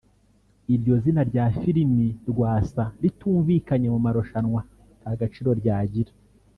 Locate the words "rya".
1.29-1.45